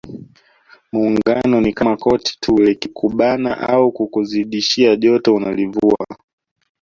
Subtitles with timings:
[0.91, 6.07] Muungano ni kama koti tu likikubana au kukuzidishia joto unalivua